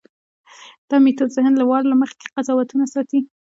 دا 0.89 0.95
میتود 1.05 1.29
ذهن 1.37 1.53
له 1.57 1.65
وار 1.69 1.83
له 1.87 1.95
مخکې 2.01 2.25
قضاوتونو 2.35 2.85
ساتي. 2.93 3.19